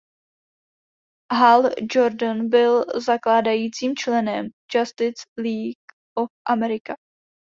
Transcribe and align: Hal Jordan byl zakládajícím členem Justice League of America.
Hal 1.33 1.63
Jordan 1.95 2.49
byl 2.49 2.85
zakládajícím 3.05 3.95
členem 3.95 4.45
Justice 4.75 5.25
League 5.37 5.77
of 6.19 6.29
America. 6.47 6.95